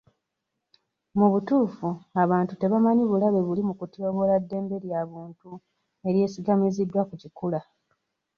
Mubutuufu 1.17 1.89
abantu 2.23 2.53
tebamanyi 2.55 3.03
bulabe 3.11 3.39
buli 3.47 3.61
mu 3.67 3.73
kutyoboola 3.79 4.35
ddembe 4.43 4.75
lya 4.85 5.01
buntu 5.09 5.49
eryesigamiziddwa 6.07 7.01
ku 7.09 7.13
kikula. 7.21 7.61